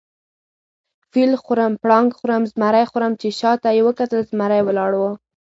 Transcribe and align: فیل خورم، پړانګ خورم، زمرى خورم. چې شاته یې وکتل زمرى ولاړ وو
فیل 1.11 1.31
خورم، 1.43 1.73
پړانګ 1.83 2.09
خورم، 2.19 2.43
زمرى 2.51 2.83
خورم. 2.91 3.13
چې 3.21 3.27
شاته 3.39 3.69
یې 3.75 3.81
وکتل 3.87 4.19
زمرى 4.29 4.59
ولاړ 4.63 4.91
وو 4.99 5.11